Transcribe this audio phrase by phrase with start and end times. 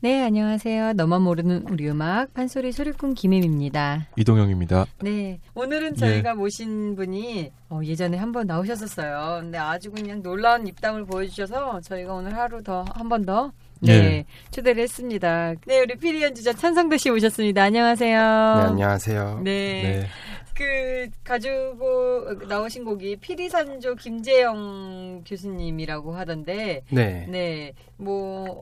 [0.00, 0.92] 네, 안녕하세요.
[0.92, 4.08] 너만 모르는 우리 음악 판소리 소리꾼 김혜미입니다.
[4.16, 4.84] 이동영입니다.
[5.02, 9.40] 네, 오늘은 저희가 모신 분이 어, 예전에 한번 나오셨었어요.
[9.40, 14.24] 근데 아주 그냥 놀라운 입담을 보여주셔서 저희가 오늘 하루 더 한 번 더 네, 예.
[14.50, 15.54] 초대를 했습니다.
[15.66, 17.62] 네, 우리 피리 연주자 찬성도 씨 오셨습니다.
[17.64, 18.18] 안녕하세요.
[18.18, 19.40] 네, 안녕하세요.
[19.44, 20.06] 네, 네.
[20.54, 27.26] 그 가지고 나오신 곡이 피리산조 김재영 교수님이라고 하던데, 네.
[27.28, 28.60] 네, 뭐그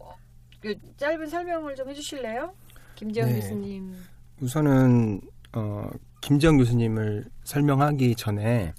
[0.96, 2.52] 짧은 설명을 좀 해주실래요?
[2.94, 3.40] 김재영 네.
[3.40, 3.94] 교수님.
[4.40, 5.20] 우선은
[5.52, 5.88] 어,
[6.20, 8.72] 김지영 교수님을 설명하기 전에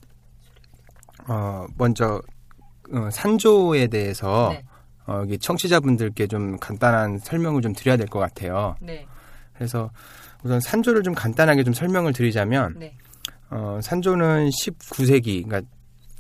[1.28, 2.22] 어, 먼저
[2.92, 4.64] 어, 산조에 대해서 네.
[5.08, 8.76] 어, 여기 청취자분들께 좀 간단한 설명을 좀 드려야 될 것 같아요.
[8.82, 9.06] 네,
[9.54, 9.92] 그래서
[10.44, 12.96] 우선 산조를 좀 간단하게 좀 설명을 드리자면 네,
[13.50, 15.62] 어, 산조는 19세기 그러니까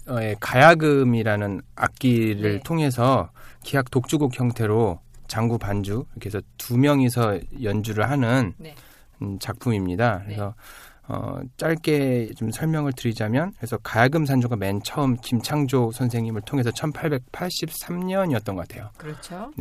[0.08, 2.60] 어, 의 가야금이라는 악기를 네.
[2.64, 3.32] 통해서
[3.64, 8.76] 기악 독주곡 형태로 장구 반주 이렇게 해서 두 명이서 연주를 하는 네.
[9.22, 10.24] 음, 작품입니다.
[10.26, 10.54] 그래서
[11.08, 18.68] 어, 짧게 좀 설명을 드리자면 그래서 가야금 산조가 맨 처음 김창조 선생님을 통해서 1883년이었던 것
[18.68, 18.90] 같아요.
[18.98, 19.52] 그렇죠.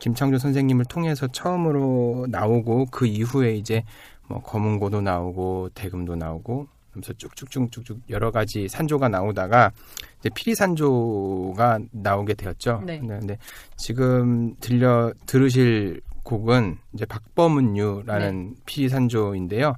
[0.00, 3.84] 김창조 선생님을 통해서 처음으로 나오고 그 이후에 이제
[4.28, 9.72] 뭐 검은고도 나오고 대금도 나오고 그러면서 쭉쭉쭉쭉쭉 여러 가지 산조가 나오다가
[10.20, 12.82] 이제 피리산조가 나오게 되었죠.
[12.86, 12.98] 네.
[12.98, 13.38] 근데, 근데
[13.76, 18.60] 지금 들려 들으실 곡은 이제 박범은유라는 네.
[18.66, 19.74] 피리산조인데요.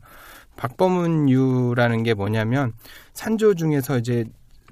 [0.57, 2.73] 박범은유라는 게 뭐냐면
[3.15, 4.25] 산조 중에서 이제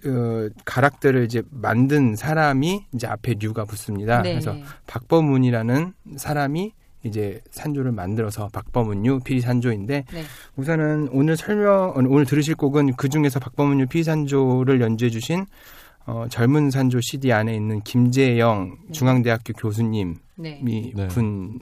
[0.04, 4.20] 어, 가락들을 이제 만든 사람이 이제 앞에 류가 붙습니다.
[4.22, 4.32] 네.
[4.32, 4.54] 그래서
[4.88, 6.74] 박범운이라는 사람이
[7.04, 10.22] 이제 산조를 만들어서 박범은유 피리산조인데 네.
[10.56, 15.46] 우선은 오늘 설명 어, 오늘 들으실 곡은 그 중에서 박범은유 피리산조를 연주해 주신
[16.06, 18.92] 어, 젊은 산조 CD 안에 있는 김재영 네.
[18.92, 20.60] 중앙대학교 교수님이 네.
[20.62, 21.08] 네.
[21.08, 21.58] 분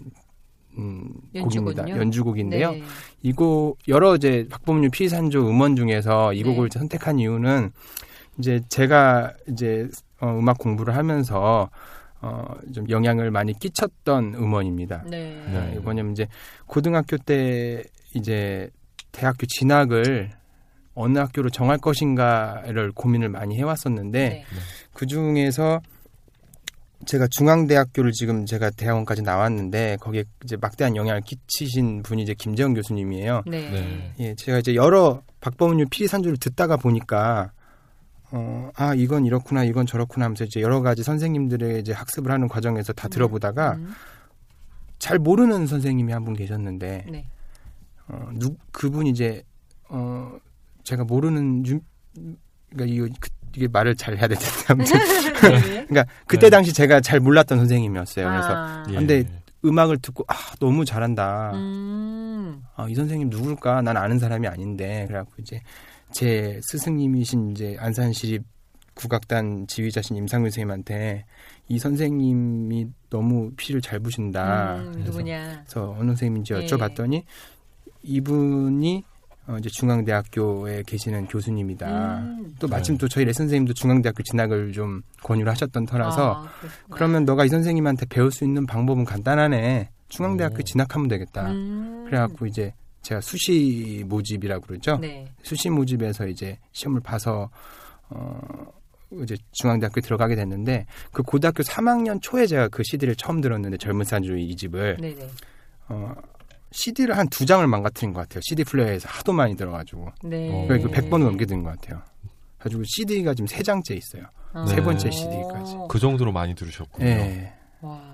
[0.78, 1.08] 음.
[1.38, 1.88] 곡입니다.
[1.88, 2.72] 연주곡인데요.
[2.72, 2.82] 네.
[3.22, 6.78] 이곡 여러 이제 박범윤 피산조 음원 중에서 이 곡을 네.
[6.78, 7.72] 선택한 이유는
[8.38, 9.88] 이제 제가 이제
[10.20, 11.70] 어, 음악 공부를 하면서
[12.22, 12.44] 어,
[12.74, 15.04] 좀 영향을 많이 끼쳤던 음원입니다.
[15.06, 15.42] 네.
[15.50, 15.70] 네.
[15.72, 16.26] 네, 뭐냐면 이제
[16.66, 17.82] 고등학교 때
[18.14, 18.68] 이제
[19.12, 20.30] 대학교 진학을
[20.94, 24.44] 어느 학교로 정할 것인가를 고민을 많이 해왔었는데 네.
[24.92, 25.80] 그 중에서
[27.06, 33.42] 제가 중앙대학교를 지금 제가 대학원까지 나왔는데 거기에 이제 막대한 영향을 끼치신 분이 이제 김재영 교수님이에요.
[33.46, 33.70] 네.
[33.70, 34.14] 네.
[34.20, 37.52] 예, 제가 이제 여러 박범은유 피리산조를 듣다가 보니까
[38.32, 42.92] 어, 아 이건 이렇구나, 이건 저렇구나 하면서 이제 여러 가지 선생님들의 이제 학습을 하는 과정에서
[42.92, 43.92] 다 들어보다가 음.
[44.98, 47.26] 잘 모르는 선생님이 한 분 계셨는데 네.
[48.08, 49.42] 어, 누 그분 이제
[49.88, 50.32] 어
[50.84, 51.80] 제가 모르는 유,
[52.70, 55.86] 그러니까 이거 그, 이게 말을 잘 해야 되는데 아무튼 네.
[55.86, 56.50] 그러니까 그때 네.
[56.50, 58.28] 당시 제가 잘 몰랐던 선생님이었어요.
[58.28, 58.84] 그래서 아.
[58.90, 58.94] 예.
[58.94, 59.24] 근데
[59.64, 61.52] 음악을 듣고 아 너무 잘한다.
[61.54, 62.62] 음.
[62.76, 63.82] 아, 이 선생님 누굴까?
[63.82, 65.60] 난 아는 사람이 아닌데 그래갖고 이제
[66.12, 68.42] 제 스승님이신 이제 안산시립
[68.94, 71.24] 국악단 지휘자신 임상윤 선생님한테
[71.68, 74.76] 이 선생님이 너무 피를 잘 부신다.
[74.76, 75.62] 음, 그래서 누구냐?
[75.64, 76.66] 그래서 어느 선생님인지 예.
[76.66, 77.22] 여쭤봤더니
[78.02, 79.04] 이분이
[79.46, 82.18] 어, 이제 중앙대학교에 계시는 교수님이다.
[82.18, 82.54] 음.
[82.58, 86.48] 또 마침 또 저희 레슨 선생님도 중앙대학교 진학을 좀 권유를 하셨던 터라서 아.
[86.90, 89.90] 그러면 너가 이 선생님한테 배울 수 있는 방법은 간단하네.
[90.08, 90.62] 중앙대학교 오.
[90.62, 91.50] 진학하면 되겠다.
[91.50, 92.04] 음.
[92.06, 94.96] 그래갖고 이제 제가 수시 모집이라고 그러죠.
[94.98, 95.26] 네.
[95.42, 97.50] 수시 모집에서 이제 시험을 봐서
[98.08, 98.40] 어
[99.22, 104.44] 이제 중앙대학교 들어가게 됐는데 그 고등학교 3학년 초에 제가 그 CD를 처음 들었는데 젊은 산조의
[104.46, 105.28] 이 집을 네네.
[105.88, 106.14] 어,
[106.72, 108.40] CD를 한 두 장을 망가뜨린 것 같아요.
[108.42, 110.66] CD 플레이어에서 하도 많이 들어가지고 네.
[110.68, 112.02] 그러니까 그 100번을 넘게 든것 같아요.
[112.58, 114.24] 가지고 CD가 지금 세 장째 있어요.
[114.52, 114.66] 어.
[114.66, 115.10] 세 번째 어.
[115.10, 115.76] CD까지.
[115.88, 117.06] 그 정도로 많이 들으셨군요.
[117.06, 117.52] 예.
[117.80, 118.09] 와.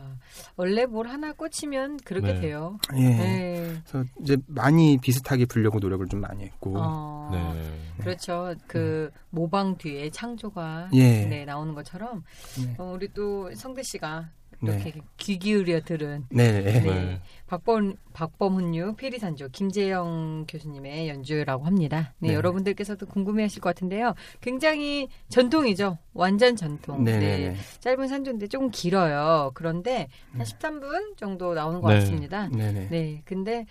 [0.56, 2.40] 원래 뭘 하나 꽂히면 그렇게 네.
[2.40, 2.78] 돼요.
[2.94, 3.02] 예.
[3.02, 3.82] 네.
[3.86, 6.74] 그래서 이제 많이 비슷하게 부르려고 노력을 좀 많이 했고.
[6.76, 7.30] 어.
[7.32, 8.02] 네.
[8.02, 8.54] 그렇죠.
[8.66, 11.26] 그 모방 뒤에 창조가 예.
[11.26, 12.24] 네, 나오는 것처럼
[12.64, 12.74] 네.
[12.78, 14.26] 어, 우리 또 성대 씨가 네.
[14.62, 16.62] 이렇게 귀 기울여 들은 네.
[16.62, 16.80] 네.
[16.80, 17.20] 네.
[17.46, 22.14] 박범 박범훈유 피리산조 김재영 교수님의 연주라고 합니다.
[22.18, 22.34] 네, 네.
[22.34, 24.14] 여러분들께서도 궁금해하실 것 같은데요.
[24.40, 25.98] 굉장히 전통이죠.
[26.14, 27.04] 완전 전통.
[27.04, 27.18] 네.
[27.18, 27.38] 네.
[27.38, 27.48] 네.
[27.50, 27.56] 네.
[27.80, 29.50] 짧은 산조인데 조금 길어요.
[29.54, 30.44] 그런데 한 네.
[30.44, 32.00] 13분 정도 나오는 것 네.
[32.00, 32.48] 같습니다.
[32.48, 32.72] 네.
[32.72, 32.88] 네.
[32.90, 33.66] 네, 근데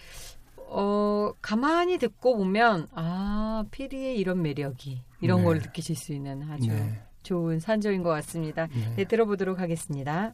[0.68, 5.44] 어 가만히 듣고 보면 아 피리의 이런 매력이 이런 네.
[5.44, 7.02] 걸 느끼실 수 있는 아주 네.
[7.24, 8.68] 좋은 산조인 것 같습니다.
[8.68, 8.94] 네.
[8.96, 10.34] 네, 들어보도록 하겠습니다.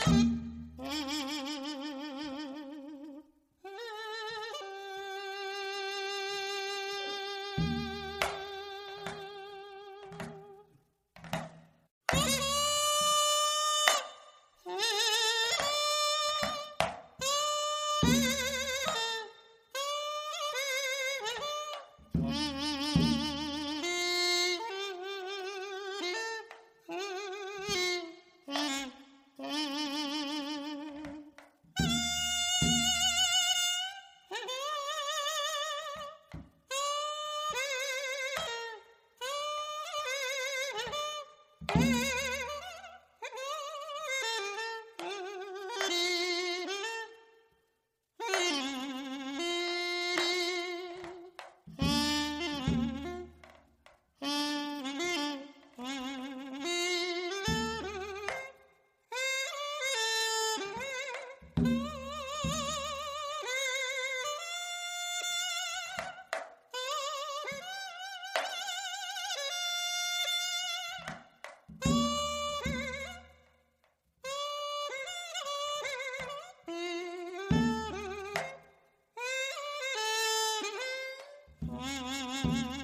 [0.00, 0.37] Thank you.
[82.48, 82.77] Mm-hmm.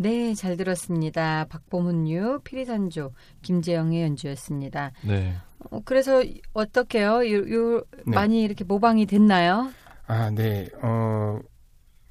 [0.00, 1.44] 네, 잘 들었습니다.
[1.50, 4.92] 박범훈유, 피리산조, 김재영의 연주였습니다.
[5.06, 5.34] 네.
[5.70, 6.22] 어, 그래서
[6.54, 7.16] 어떻게요?
[7.30, 8.16] 요, 요 네.
[8.16, 9.70] 많이 이렇게 모방이 됐나요?
[10.06, 10.70] 아, 네.
[10.80, 11.38] 어,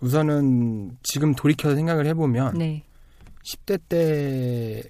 [0.02, 2.84] 우선은 지금 돌이켜서 생각을 해보면 네.
[3.44, 4.84] 10대 때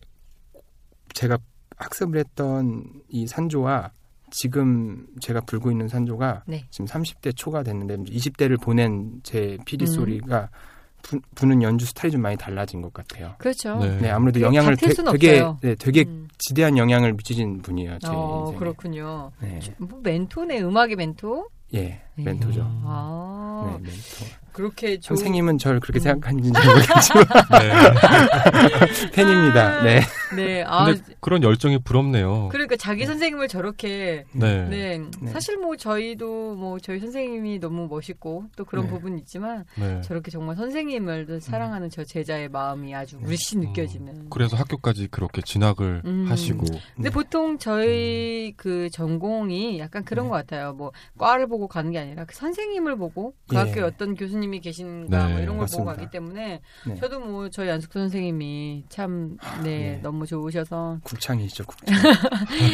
[1.13, 1.37] 제가
[1.77, 3.93] 학습을 했던 이 산조와
[4.29, 6.65] 지금 제가 불고 있는 산조가 네.
[6.69, 9.87] 지금 30대 초가 됐는데 20대를 보낸 제 피리 음.
[9.87, 10.57] 소리가 부,
[11.01, 13.33] 부 는 연주 스타일이 좀 많이 달라진 것 같아요.
[13.37, 13.77] 그렇죠.
[13.79, 13.97] 네.
[13.97, 15.57] 네, 아무래도 그 영향을 되, 없어요.
[15.61, 16.27] 네, 되게 음.
[16.37, 17.99] 지대한 영향을 미치신 분이에요.
[17.99, 18.59] 제 어, 인생에.
[18.59, 19.31] 그렇군요.
[19.41, 19.59] 네.
[19.77, 21.47] 뭐 멘토네, 음악의 멘토?
[21.73, 22.23] 예, 네.
[22.23, 22.61] 멘토죠.
[22.65, 24.39] 아, 네, 멘토.
[24.51, 26.01] 그렇게 선생님은 저를 그렇게 음.
[26.01, 29.11] 생각하는지 잘 모르겠지만 네.
[29.11, 29.83] 팬입니다.
[29.83, 30.01] 네.
[30.35, 32.49] 네, 아, 근데 그런 열정이 부럽네요.
[32.51, 34.65] 그러니까 자기 선생님을 저렇게 네.
[34.67, 35.01] 네.
[35.21, 35.31] 네.
[35.31, 38.91] 사실 뭐 저희도 뭐 저희 선생님이 너무 멋있고 또 그런 네.
[38.91, 40.01] 부분이 있지만 네.
[40.01, 43.23] 저렇게 정말 선생님을 또 사랑하는 저 제자의 마음이 아주 네.
[43.23, 44.29] 물씬 음, 느껴지는.
[44.29, 46.25] 그래서 학교까지 그렇게 진학을 음.
[46.29, 47.09] 하시고 근데 네.
[47.09, 50.29] 보통 저희 그 전공이 약간 그런 네.
[50.29, 50.73] 것 같아요.
[50.73, 53.59] 뭐 과를 보고 가는 게 아니라 그 선생님을 보고 그 예.
[53.59, 55.77] 학교에 어떤 교수님이 계신가 네, 뭐 이런 걸 맞습니다.
[55.77, 56.95] 보고 가기 때문에 네.
[56.95, 59.99] 저도 뭐 저희 안숙 선생님이 참 네, 네.
[60.19, 61.95] 너무 좋으셔서 국창이시죠, 국창.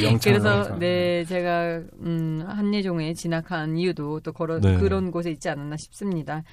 [0.04, 0.20] 영창.
[0.20, 4.78] 그래서 네 제가 음 한예종에 진학한 이유도 또 그런 네.
[4.78, 6.44] 그런 곳에 있지 않았나 싶습니다.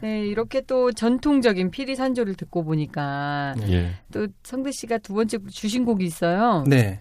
[0.00, 3.72] 네 이렇게 또 전통적인 피리 산조를 듣고 보니까 네.
[3.72, 3.90] 예.
[4.12, 6.64] 또 성대 씨가 두 번째 주신 곡이 있어요.
[6.66, 7.00] 네.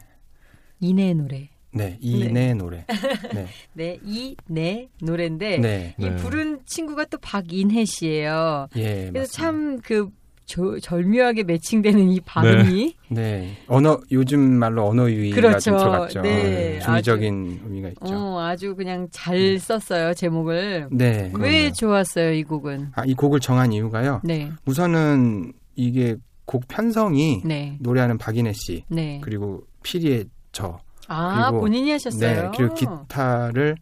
[0.80, 1.50] 이내 노래.
[1.72, 2.86] 네, 이내 노래.
[3.34, 3.48] 네.
[3.74, 5.96] 네 이내 노래인데 네.
[6.00, 6.16] 이 네.
[6.16, 8.70] 부른 친구가 또 박인혜 씨예요.
[8.78, 9.32] 예, 그래서.
[9.32, 10.10] 참 그
[10.46, 13.58] 절묘하게 매칭되는 이 발음이 네.
[13.68, 15.60] 언어 요즘 말로 언어 유희가 그렇죠.
[15.72, 16.22] 좀 들어갔죠.
[16.22, 18.00] 네, 중의적인 의미가 있죠.
[18.16, 20.88] 어, 아주 그냥 잘 썼어요 제목을.
[20.92, 21.32] 네.
[21.36, 22.92] 왜 좋았어요 이 곡은?
[22.94, 24.22] 아, 이 곡을 정한 이유가요.
[24.24, 29.20] 네, 우선은 이게 곡 편성이 네, 노래하는 박인혜 씨 네.
[29.24, 32.44] 그리고 피리의 저 아 그리고- 본인이 하셨어요.
[32.44, 33.78] 네, 그리고 기타를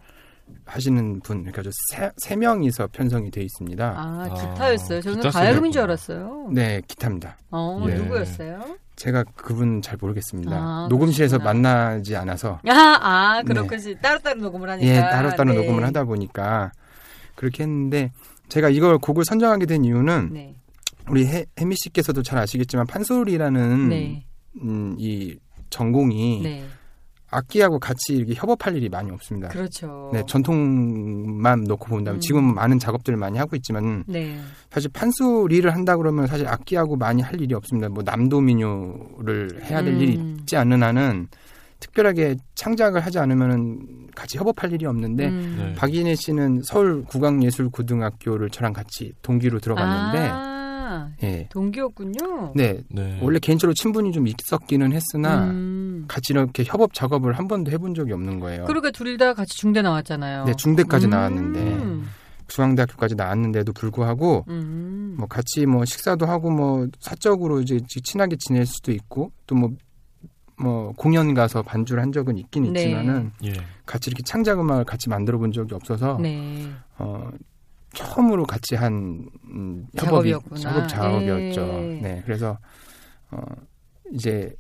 [0.66, 3.86] 하시는 분, 그러니까 저 세, 세 명이서 편성이 돼 있습니다.
[3.86, 5.02] 아 아, 기타였어요.
[5.02, 5.82] 저는 기타 가야금인 줄.
[5.82, 6.50] 알았어요.
[6.52, 7.38] 네, 기타입니다.
[7.52, 7.94] 어 예.
[7.96, 8.78] 누구였어요?
[8.96, 10.56] 제가 그분 잘 모르겠습니다.
[10.56, 11.40] 아, 녹음실에서.
[11.40, 12.72] 만나지 않아서 아,
[13.02, 13.54] 아 네.
[13.54, 13.96] 그렇군요.
[14.02, 14.88] 따로따로 녹음을 하니까.
[14.88, 15.58] 예, 따로따로 네.
[15.60, 16.72] 녹음을 하다 보니까
[17.36, 18.12] 그렇게 했는데
[18.50, 20.56] 제가 이걸 곡을 선정하게 된 이유는 네,
[21.10, 24.26] 우리 해, 혜미 씨께서도 잘 아시겠지만 판소리라는 네,
[24.62, 25.36] 음, 이
[25.72, 26.64] 전공이 네.
[27.34, 29.50] 악기하고 같이 이렇게 협업할 일이 많이 없습니다.
[29.50, 30.10] 그렇죠.
[30.14, 32.20] 네, 전통만 놓고 본다면 음.
[32.20, 34.38] 지금은 많은 작업들을 많이 하고 있지만 네.
[34.70, 37.90] 사실 판소리를 한다 그러면 사실 악기하고 많이 할 일이 없습니다.
[37.90, 40.00] 뭐 남도 민요를 해야 될 음.
[40.02, 41.28] 일이 있지 않는 한은
[41.80, 45.56] 특별하게 창작을 하지 않으면은 같이 협업할 일이 없는데 음.
[45.58, 45.74] 네.
[45.76, 50.53] 박인혜 씨는 서울 국악예술고등학교를 저랑 같이 동기로 들어갔는데 아,
[51.24, 51.48] 예.
[51.50, 52.54] 동기였군요.
[52.56, 52.82] 네.
[52.90, 53.20] 네.
[53.22, 56.06] 원래 개인적으로 친분이 좀 있었기는 했으나 음.
[56.08, 58.66] 같이 이렇게 협업 작업을 한 번도 해본 적이 없는 거예요.
[58.66, 60.46] 그러니까 둘 다 같이 중대 나왔잖아요.
[60.46, 61.10] 네, 중대까지 음.
[61.12, 62.04] 나왔는데
[62.48, 65.16] 중앙대학교까지 나왔는데도 불구하고 음.
[65.18, 69.72] 뭐 같이 뭐 식사도 하고 뭐 사적으로 이제 친하게 지낼 수도 있고 또뭐
[70.58, 72.84] 뭐 공연 가서 반주를 한 적은 있긴 네.
[72.84, 73.54] 있지만은 예.
[73.86, 76.70] 같이 이렇게 창작 음악을 같이 만들어 본 적이 없어서 네.
[76.98, 77.30] 어
[77.94, 80.60] 처음으로 같이 한 음, 협업이 작업이었구나.
[80.60, 81.62] 작업 작업이었죠.
[81.62, 82.00] 예.
[82.02, 82.22] 네.
[82.26, 82.58] 그래서
[83.32, 83.42] 어
[84.12, 84.54] 이제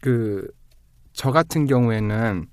[0.00, 0.46] 그
[1.18, 2.46] 저 같은 경우에는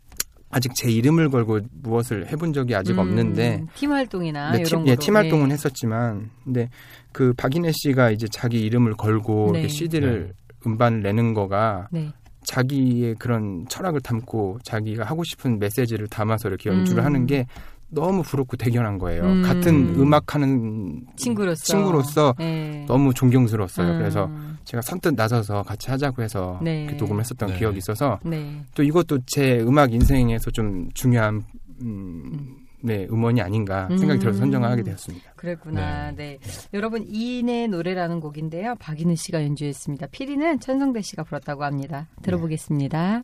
[0.50, 4.88] 아직 제 이름을 걸고 무엇을 해본 적이 아직 음, 없는데 팀 활동이나 네, 팀.
[4.88, 5.54] 예, 팀 활동은 네.
[5.54, 6.70] 했었지만, 근데
[7.12, 9.60] 그 박인혜 씨가 이제 자기 이름을 걸고 네.
[9.60, 10.34] 이렇게 CD를
[10.66, 12.12] 음반을 내는 거가 네.
[12.44, 17.06] 자기의 그런 철학을 담고 자기가 하고 싶은 메시지를 담아서 이렇게 연주를 음.
[17.06, 17.46] 하는 게
[17.90, 19.24] 너무 부럽고 대견한 거예요.
[19.24, 19.42] 음.
[19.44, 22.86] 같은 음악하는 친구로서 친구로서 네.
[22.88, 23.94] 너무 존경스러웠어요.
[23.94, 23.98] 음.
[24.00, 24.30] 그래서
[24.66, 26.84] 제가 선뜻 나서서 같이 하자고 해서 네.
[26.84, 27.58] 이렇게 녹음을 했었던 네.
[27.58, 28.64] 기억이 있어서 네.
[28.74, 31.44] 또 이것도 제 음악 인생에서 좀 중요한
[31.82, 34.42] 음, 네 음원이 아닌가 생각이 들어서 음.
[34.42, 35.34] 선정을 하게 되었습니다.
[35.36, 36.12] 그랬구나.
[36.12, 36.40] 네.
[36.74, 38.76] 여러분 이인의 노래라는 곡인데요.
[38.80, 40.08] 박인우 씨가 연주했습니다.
[40.08, 42.08] 피리는 천성대 씨가 불렀다고 합니다.
[42.22, 43.24] 들어보겠습니다.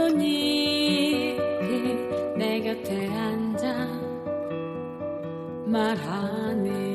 [0.00, 1.36] 꽃잎이
[2.36, 3.86] 내 곁에 앉아
[5.66, 6.89] 말하네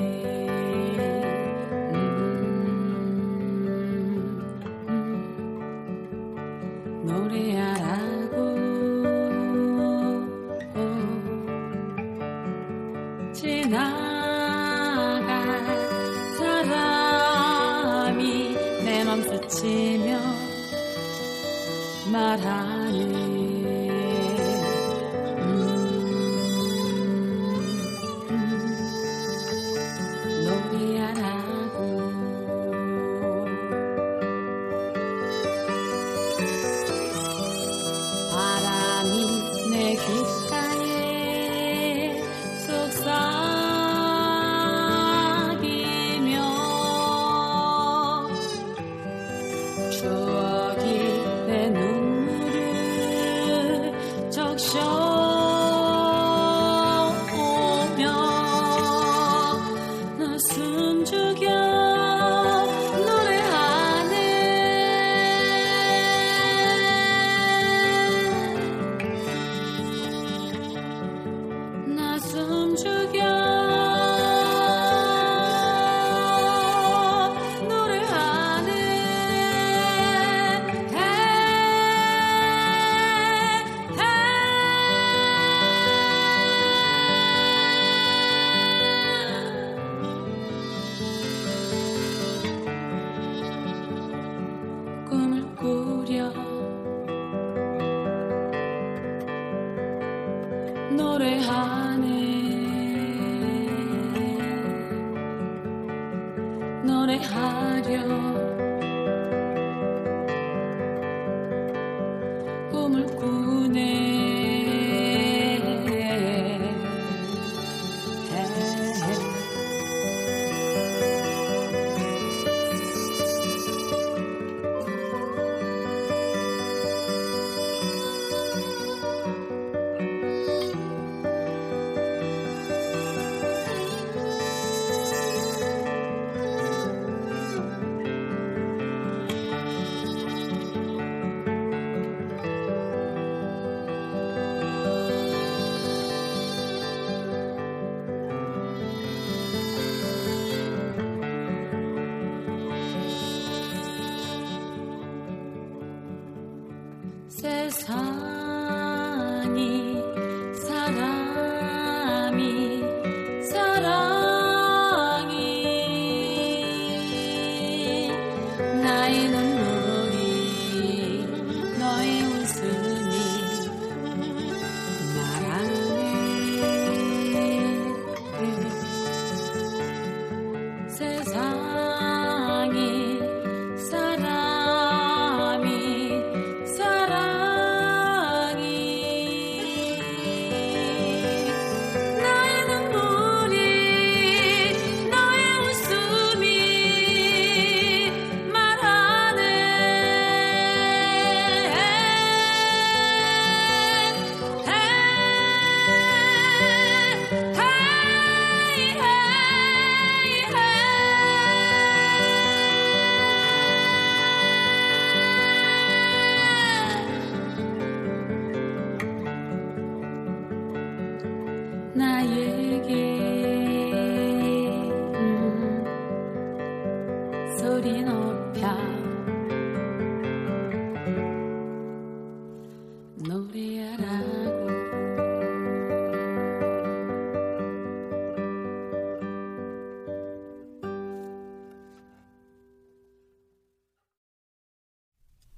[157.38, 158.35] says hi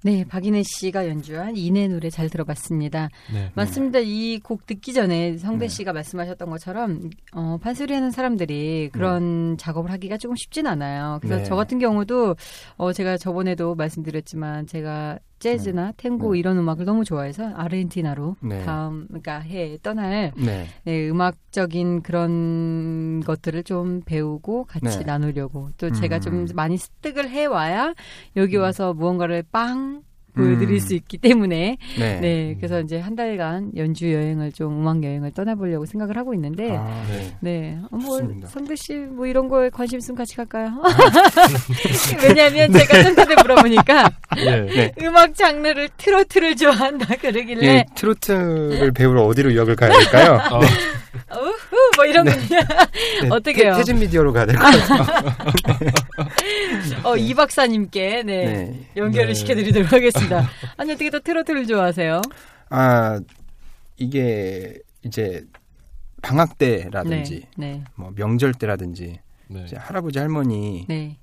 [0.03, 3.09] 네, 박인혜 씨가 연주한 이내 노래 잘 들어봤습니다.
[3.33, 3.51] 네.
[3.55, 3.99] 맞습니다.
[3.99, 5.67] 이곡 듣기 전에 성대 네.
[5.67, 11.17] 씨가 말씀하셨던 것처럼 어, 판소리 하는 사람들이 그런 작업을 하기가 조금 쉽진 않아요.
[11.21, 11.43] 그래서 네.
[11.45, 12.35] 저 같은 경우도
[12.77, 16.39] 어, 제가 저번에도 말씀드렸지만 제가 재즈나 탱고 네.
[16.39, 18.63] 이런 음악을 너무 좋아해서 아르헨티나로 네.
[18.63, 20.67] 다음 그러니까 해에 떠날 네.
[20.83, 25.03] 네, 음악적인 그런 것들을 좀 배우고 같이 네.
[25.03, 26.21] 나누려고 또 제가 음.
[26.21, 27.93] 좀 많이 습득을 해 와야
[28.35, 28.63] 여기 음.
[28.63, 30.01] 와서 무언가를 빵
[30.37, 30.79] 보여드릴 음.
[30.79, 32.19] 수 있기 때문에 네.
[32.19, 37.03] 네, 그래서 이제 한 달간 연주 여행을 좀 음악 여행을 떠나보려고 생각을 하고 있는데, 아,
[37.09, 37.33] 네.
[37.41, 38.19] 네, 어, 뭐.
[38.47, 40.71] 성대 씨뭐 이런 거에 관심 있으면 같이 갈까요?
[42.23, 44.61] 왜냐하면 제가 전탄에 물어보니까 예.
[44.61, 44.91] 네.
[45.01, 50.39] 음악 장르를 트로트를 좋아한다 그러길래 예, 트로트를 배우러 어디로 유학을 가야 될까요?
[50.51, 50.59] 어,
[51.31, 53.73] 우후 뭐 이런 거 네, 어떻게요?
[53.73, 55.91] 태, 태진 미디어로 가야 될 것 같아요.
[57.03, 58.89] 어, 이 박사님께 네, 네.
[58.95, 59.33] 연결을 네.
[59.33, 60.49] 시켜드리도록 하겠습니다.
[60.77, 62.21] 아니 어떻게 또 트로트를 좋아하세요?
[62.69, 63.19] 아,
[63.97, 65.43] 이게 이제
[66.21, 69.63] 방학 때라든지 네, 네, 뭐 명절 때라든지 네.
[69.65, 71.17] 이제 할아버지 할머니 네,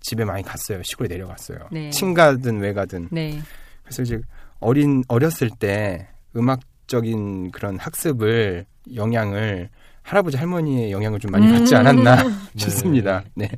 [0.00, 0.82] 집에 많이 갔어요.
[0.82, 1.68] 시골에 내려갔어요.
[1.72, 1.90] 네.
[1.90, 3.08] 친가든 외가든.
[3.10, 3.40] 네,
[3.82, 4.20] 그래서 이제
[4.60, 9.70] 어린 어렸을 때 음악 적인 그런 학습을 영향을
[10.02, 11.80] 할아버지 할머니의 영향을 좀 많이 받지 음.
[11.80, 12.30] 않았나 네.
[12.56, 13.24] 싶습니다.
[13.34, 13.48] 네.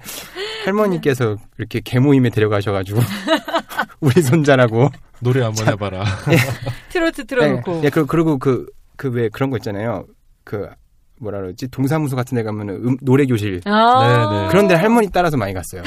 [0.65, 3.01] 할머니께서 이렇게 개모임에 데려가셔가지고
[4.01, 4.89] 우리 손자라고
[5.21, 6.05] 노래 한번 해봐라.
[6.91, 7.83] 트로트 틀어놓고.
[7.85, 10.07] 예, 그, 그리고 그, 그 왜 그런 거 있잖아요.
[10.45, 10.69] 그,
[11.21, 11.69] 뭐라 그러지?
[11.69, 13.61] 동사무소 같은 데 가면은 음, 노래 교실.
[13.65, 14.49] 아, 네, 네.
[14.51, 15.83] 그런데 할머니 따라서 많이 갔어요.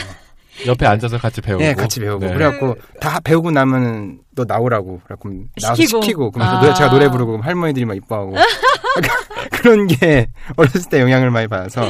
[0.66, 1.64] 옆에 앉아서 같이 배우고.
[1.64, 2.26] 예, 같이 배우고.
[2.26, 2.34] 네.
[2.34, 5.00] 그래갖고 다 배우고 나면 너 나오라고.
[5.04, 5.30] 그래갖고
[5.62, 6.02] 나와서 시키고.
[6.02, 6.32] 시키고.
[6.32, 6.62] 그러면서 아.
[6.62, 8.36] 노래, 제가 노래 부르고 할머니들이 막 이뻐하고.
[9.52, 11.82] 그런 게 어렸을 때 영향을 많이 받아서.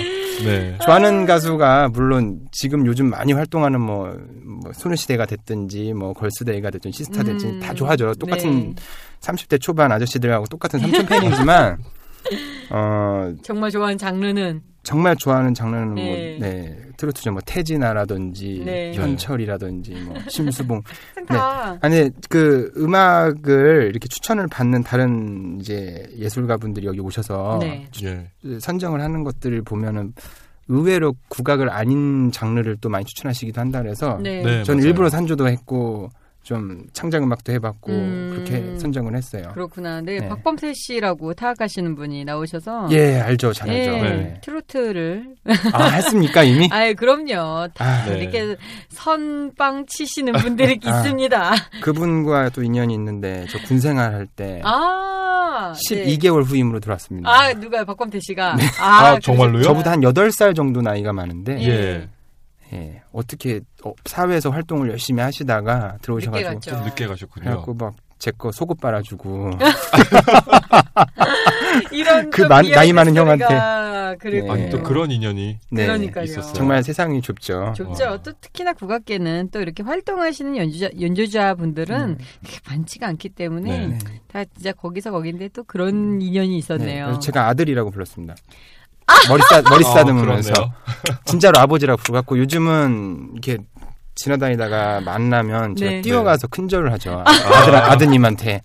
[0.44, 0.78] 네.
[0.84, 7.24] 좋아하는 가수가 물론 지금 요즘 많이 활동하는 뭐, 뭐 소녀시대가 됐든지 뭐 걸스데이가 됐든 시스타
[7.24, 7.60] 됐든지 음.
[7.60, 8.14] 다 좋아하죠.
[8.16, 8.76] 똑같은 네.
[9.22, 11.78] 30대 초반 아저씨들하고 똑같은 삼촌 팬이지만
[12.72, 16.06] 어 정말 좋아하는 장르는 정말 좋아하는 장르는 네.
[16.06, 17.32] 뭐 네, 트로트죠.
[17.32, 18.94] 뭐 태진아라든지 네.
[18.94, 20.82] 현철이라든지 뭐 심수봉.
[21.28, 27.88] 다 아니 그 음악을 이렇게 추천을 받는 다른 이제 예술가 분들이 여기 오셔서 네.
[28.04, 28.28] 예.
[28.60, 30.14] 선정을 하는 것들을 보면은
[30.70, 34.42] 의외로 국악을 아닌 장르를 또 많이 추천하시기도 한다 그래서 네.
[34.44, 34.64] 네.
[34.64, 34.88] 저는 맞아요.
[34.88, 36.10] 일부러 산조도 했고
[36.50, 38.32] 좀 창작 음악도 해봤고 음.
[38.34, 39.52] 그렇게 선정을 했어요.
[39.54, 40.02] 그렇구나.
[40.02, 40.28] 네, 네.
[40.28, 43.92] 박범태 씨라고 타악하시는 분이 나오셔서 예, 알죠, 잘 알죠.
[43.92, 44.42] 예, 네.
[44.44, 45.36] 트로트를
[45.74, 46.68] 아 했습니까 이미?
[46.74, 47.68] 아예 그럼요.
[47.76, 48.18] 다 아, 네.
[48.18, 48.56] 이렇게
[48.90, 50.90] 선빵 치시는 분들이 아.
[50.90, 51.54] 있습니다.
[51.84, 56.18] 그분과 또 인연이 있는데 저 군생활 할때 아, 네.
[56.18, 57.30] 12개월 후임으로 들어왔습니다.
[57.30, 57.86] 아, 누가요?
[57.86, 58.58] 박범태 씨가.
[58.82, 59.62] 아, 정말로요?
[59.62, 62.10] 저보다 한 8살 정도 나이가 많은데 예.
[62.74, 66.72] 예, 어떻게 어, 사회에서 활동을 열심히 하시다가 늦게 들어오셔가지고 갔죠.
[66.72, 67.44] 좀 늦게 가셨군요.
[67.46, 69.52] 그래갖고 막 제 거 속옷 빨아주고
[71.92, 74.70] 이런 그 behind 나이 많은 스토리가 그리고 네.
[74.70, 76.26] 또 그런 인연이 네, 그러니까요.
[76.26, 76.54] 있었어요.
[76.54, 77.74] 정말 세상이 좁죠.
[77.78, 78.04] 좁죠.
[78.04, 78.22] 와.
[78.22, 82.18] 또 특히나 국악계는 또 이렇게 활동하시는 연주자 연주자 분들은 음.
[82.70, 83.90] 많지가 않기 때문에 네.
[83.98, 83.98] 네.
[84.28, 87.06] 다 진짜 거기서 거긴데 또 그런 인연이 네, 있었네요.
[87.06, 88.36] 그래서 제가 아들이라고 불렀습니다.
[89.30, 90.74] 머리 싸 머리 아, 싸듬으면서 그렇네요.
[91.26, 93.58] 진짜로 아버지라고 부르고 요즘은 이렇게
[94.16, 96.02] 지나다니다가 만나면 제가 네.
[96.02, 97.24] 뛰어가서 큰절을 하죠.
[97.26, 98.62] 아들 아드님한테.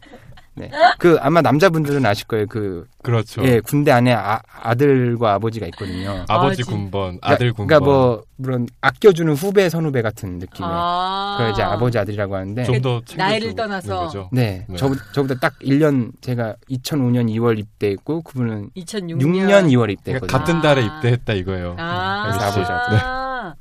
[0.56, 0.70] 네.
[0.98, 2.46] 그 아마 남자분들은 아실 거예요.
[2.46, 3.44] 그 그렇죠.
[3.44, 6.24] 예, 군대 안에 아, 아들과 아버지가 있거든요.
[6.28, 7.66] 아버지 아, 진- 군번, 아들 군번.
[7.66, 11.34] 그러니까 뭐 물론 아껴주는 후배 선후배 같은 느낌의 아.
[11.38, 14.00] 그걸 이제 아버지 아들이라고 하는데 좀 더 나이를 떠나서.
[14.04, 14.28] 거죠.
[14.32, 14.76] 네, 네.
[14.76, 20.38] 저, 저보다 딱 1년 제가 2005년 2월 입대했고 그분은 2006년 6년 2월 그러니까 입대했거든요.
[20.38, 20.84] 같은 달에 아.
[20.86, 21.76] 입대했다 이거예요.
[21.78, 22.72] 아, 그래서 아버지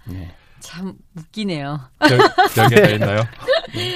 [0.06, 0.32] 네.
[0.64, 1.78] 참 웃기네요.
[2.08, 3.20] 기- 기억에 다 있나요?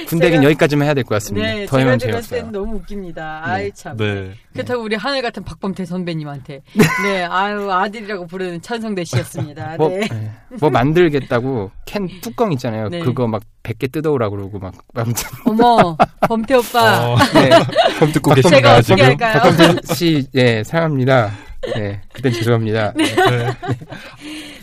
[0.08, 1.46] 군대는 제가- 여기까지만 해야 될 것 같습니다.
[1.48, 2.36] 네, 더 제가 하면 들었을.
[2.38, 3.42] 때는 너무 웃깁니다.
[3.46, 3.50] 네.
[3.50, 3.96] 아이 참.
[3.96, 4.32] 네.
[4.52, 6.60] 그렇다고 우리 하늘 같은 박범태 선배님한테
[7.04, 9.76] 네, 아유 아들이라고 부르는 천성대 씨였습니다.
[9.78, 10.00] 뭐, 네.
[10.10, 10.30] 네.
[10.60, 12.88] 뭐 만들겠다고 캔 뚜껑 있잖아요.
[12.90, 12.98] 네.
[13.00, 15.96] 그거 막 100개 뜯어오라 그러고 막 아무튼 어머,
[16.28, 17.08] 범태 오빠.
[17.12, 17.48] 어, 네.
[17.96, 19.04] 그럼 듣고 제가 계신가요 어떻게 지금?
[19.06, 19.32] 할까요?
[19.42, 21.32] 박범준 씨, 예, 사랑합니다.
[21.74, 22.92] 네, 그땐 죄송합니다.
[22.94, 23.04] 네.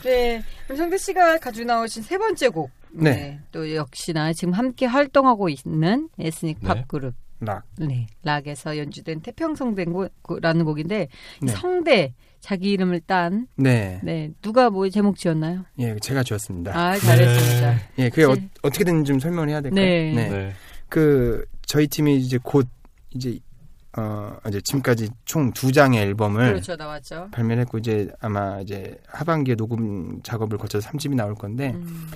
[0.04, 0.44] 네.
[0.76, 0.78] 네.
[0.78, 2.70] 성대 씨가 가지고 나오신 세 번째 곡.
[2.92, 3.40] 네.
[3.52, 6.84] 또 역시나 지금 함께 활동하고 있는 에스닉 팝 네.
[6.88, 7.14] 그룹.
[7.42, 7.64] 락.
[7.78, 8.08] 네.
[8.24, 11.08] 락에서 연주된 태평성대라는 곡인데
[11.42, 11.52] 네.
[11.52, 14.00] 성대 자기 이름을 딴 네.
[14.04, 14.32] 네.
[14.42, 15.66] 누가 뭐 제목 지었나요?
[15.80, 16.72] 예, 제가 지었습니다.
[16.78, 17.80] 아, 잘했습니다.
[18.00, 19.84] 예, 그게 어, 제- 어떻게든 좀 설명을 해야 될까요?
[19.84, 20.14] 네.
[20.30, 20.54] 네.
[20.88, 22.68] 그 저희 팀이 이제 곧
[23.12, 23.38] 이제
[23.98, 27.30] 어 이제 지금까지 총 두 장의 앨범을 그렇죠, 나왔죠.
[27.32, 32.08] 발매를 했고 이제 아마 이제 하반기에 녹음 작업을 거쳐서 3집이 나올 건데 음.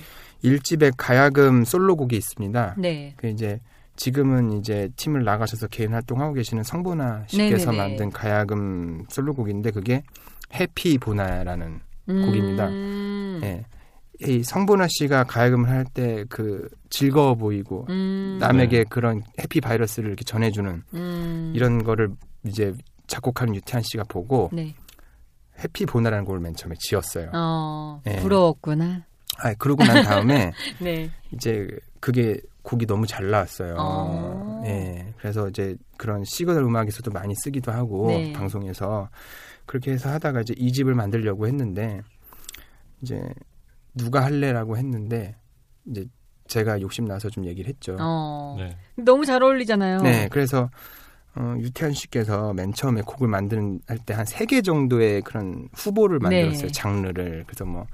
[0.44, 2.74] 1집에 가야금 솔로곡이 있습니다.
[2.78, 3.14] 네.
[3.16, 3.60] 그 이제
[3.96, 7.88] 지금은 이제 팀을 나가셔서 개인 활동하고 계시는 성보나 씨께서 네네네.
[7.88, 10.02] 만든 가야금 솔로곡인데 그게
[10.54, 12.68] 해피 보나라는 곡입니다.
[12.68, 13.40] 음.
[13.42, 13.64] 예.
[14.22, 18.36] 이 성보나 씨가 가야금을 할 때 그 즐거워 보이고 음.
[18.40, 21.52] 남에게 그런 해피 바이러스를 이렇게 전해주는 음.
[21.54, 22.10] 이런 거를
[22.44, 22.74] 이제
[23.06, 24.74] 작곡하는 유태한 씨가 보고 네.
[25.62, 27.30] 해피 보나라는 곡을 맨 처음에 지었어요.
[27.34, 28.16] 어, 예.
[28.16, 29.04] 부러웠구나.
[29.38, 31.10] 아, 그러고 난 다음에 네.
[31.32, 31.66] 이제
[32.00, 33.76] 그게 곡이 너무 잘 나왔어요.
[33.78, 34.62] 어.
[34.66, 35.12] 예.
[35.18, 38.32] 그래서 이제 그런 시그널 음악에서도 많이 쓰기도 하고 네.
[38.32, 39.08] 방송에서
[39.66, 42.00] 그렇게 해서 하다가 이제 이 집을 만들려고 했는데
[43.02, 43.20] 이제
[43.94, 45.36] 누가 할래라고 했는데
[45.86, 46.06] 이제
[46.46, 47.96] 제가 욕심 나서 좀 얘기를 했죠.
[48.00, 48.56] 어.
[48.58, 48.76] 네.
[48.96, 50.02] 너무 잘 어울리잖아요.
[50.02, 50.68] 네, 그래서
[51.36, 56.18] 어, 유태현 씨께서 맨 처음에 곡을 만드는 할 때 한 세 개 정도의 그런 후보를
[56.18, 56.66] 만들었어요.
[56.66, 56.72] 네.
[56.72, 57.44] 장르를.
[57.46, 57.86] 그래서 뭐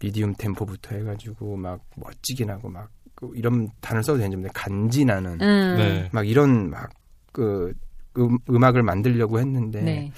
[0.00, 5.74] medium tempo부터 해가지고 막 멋지게 나고 막그 이런 단어 써도 되는지 모르겠는데 간지나는 음.
[5.78, 6.08] 네.
[6.12, 7.72] 막 이런 막그
[8.18, 10.12] 음, 음악을 만들려고 했는데 네.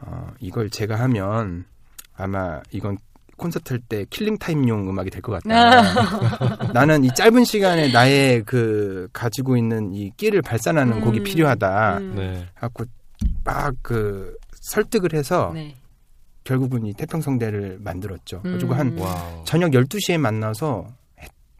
[0.00, 1.64] 어, 이걸 제가 하면
[2.16, 2.96] 아마 이건
[3.44, 6.72] 콘서트 할 때 killing time용 음악이 될 것 같다.
[6.72, 11.00] 나는 이 짧은 시간에 나의 그 가지고 있는 이 끼를 발산하는 음.
[11.02, 11.98] 곡이 필요하다.
[11.98, 12.14] 음.
[12.16, 12.46] 네.
[12.54, 12.84] 갖고
[13.44, 15.74] 막 그 설득을 해서 네.
[16.44, 18.40] 결국은 이 태평성대를 만들었죠.
[18.46, 18.56] 음.
[18.58, 19.44] 그리고 한 wow.
[19.44, 20.86] 저녁 12시에 만나서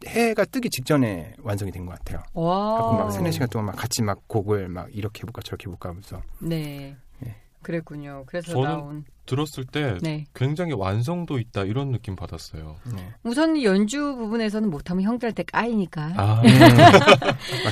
[0.07, 2.21] 해, 가 뜨기 직전에 완성이 된 것 같아요.
[2.35, 6.95] 막 세네 시간 동안 막 같이 막 곡을 막 이렇게 해볼까 저렇게 해볼까 하면서 네.
[7.25, 7.35] 예.
[7.63, 8.23] 그랬군요.
[8.27, 9.05] 그래서 저는 나온.
[9.25, 10.25] 들었을 때 네.
[10.33, 12.75] 굉장히 완성도 있다 이런 느낌 받았어요.
[12.95, 13.13] 네.
[13.23, 16.13] 우선 연주 부분에서는 못하면 형들한테 까이니까.
[16.15, 16.49] 아, 음.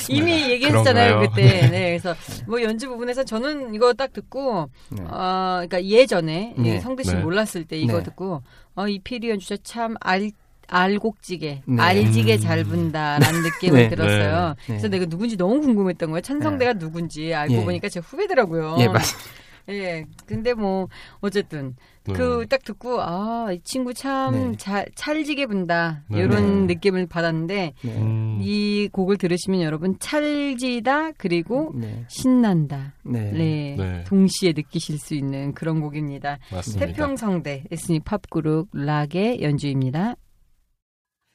[0.09, 1.29] 이미 얘기했잖아요 그런가요?
[1.29, 1.69] 그때.
[1.69, 2.15] 네, 그래서
[2.47, 5.03] 뭐 연주 부분에서 저는 이거 딱 듣고, 네.
[5.03, 6.75] 어, 그러니까 예전에 네.
[6.77, 7.21] 이 성대 씨 네.
[7.21, 8.03] 몰랐을 때 이거 네.
[8.03, 8.41] 듣고,
[8.75, 10.31] 어, 이 피리 연주자 참 알.
[10.65, 11.81] 알곡지게 네.
[11.81, 12.39] 알지게 음.
[12.39, 13.89] 잘 분다라는 느낌을 네.
[13.89, 14.55] 들었어요.
[14.57, 14.65] 네.
[14.65, 16.21] 그래서 내가 누군지 너무 궁금했던 거예요.
[16.21, 17.63] 찬성대가 누군지 알고 예.
[17.65, 18.77] 보니까 제 후배더라고요.
[18.79, 19.29] 예, 맞습니다.
[19.69, 20.05] 예.
[20.25, 20.87] 근데 뭐
[21.21, 22.13] 어쨌든 네.
[22.13, 24.57] 그딱 듣고 아 이 친구 참 네.
[24.57, 26.19] 잘 찰지게 분다 네.
[26.19, 26.73] 이런 네.
[26.73, 27.97] 느낌을 받았는데 네.
[27.97, 32.05] 음, 이 곡을 들으시면 여러분 찰지다 그리고 네.
[32.07, 33.31] 신난다 네.
[33.31, 34.03] 네, 네.
[34.05, 36.39] 동시에 느끼실 수 있는 그런 곡입니다.
[36.51, 36.85] 맞습니다.
[36.85, 40.15] 태평성대 에스닉 팝그룹 락의 연주입니다.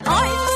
[0.04, 0.47] 얼씨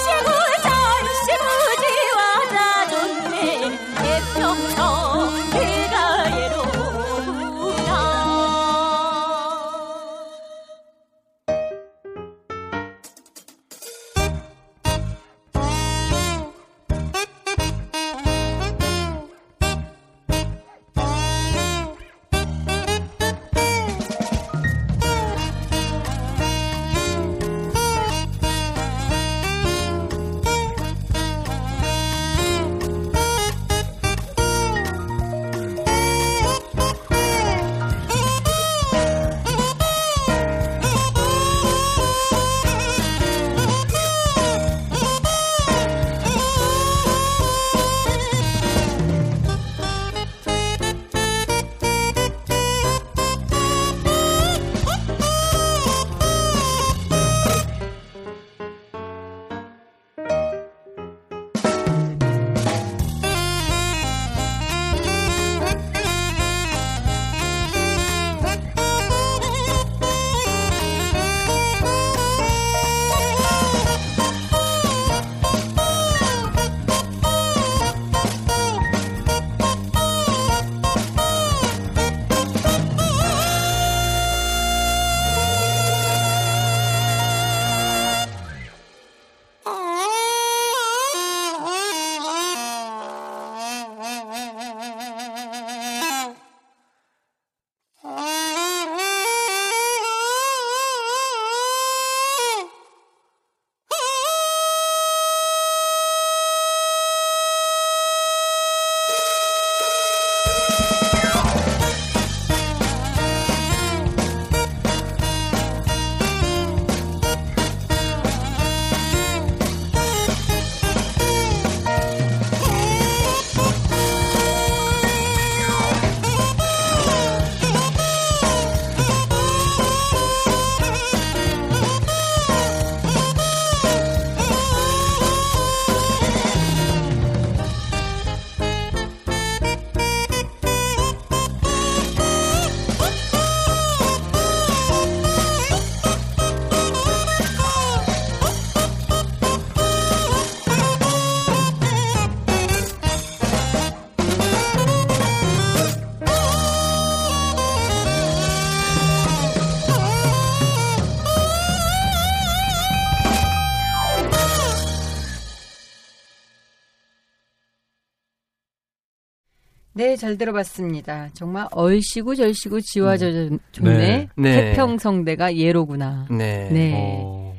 [170.03, 171.29] 네, 잘 들어봤습니다.
[171.33, 173.99] 정말 얼씨구 절씨구 지화져 좋네.
[173.99, 174.29] 네.
[174.37, 174.71] 네.
[174.73, 176.27] 태평성대가 예로구나.
[176.29, 176.69] 네.
[176.73, 176.93] 네.
[176.97, 177.55] 어,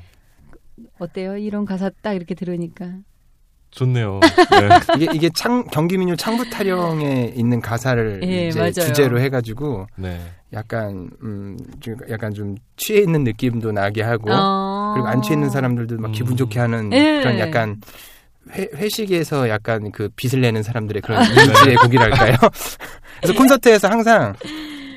[1.00, 1.38] 어때요?
[1.38, 2.90] 이런 가사 딱 이렇게 들으니까.
[3.72, 4.20] 좋네요.
[4.60, 4.96] 네.
[4.98, 8.72] 이게 이게 창 경기민요 창부 타령에 있는 가사를 예, 이제 맞아요.
[8.74, 10.20] 주제로 해가지고 네.
[10.52, 14.92] 약간 음 좀 약간 좀 취해 있는 느낌도 나게 하고 어.
[14.96, 16.12] 그리고 안 취해 있는 사람들도 막 음.
[16.12, 17.20] 기분 좋게 하는 예.
[17.22, 17.78] 그런 약간
[18.52, 22.36] 회, 회식에서 약간 그 빛을 내는 사람들의 그런 이미지의 곡이랄까요.
[23.22, 24.34] 그래서 콘서트에서 항상